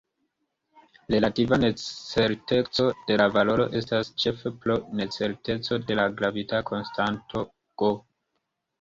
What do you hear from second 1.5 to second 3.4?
necerteco de la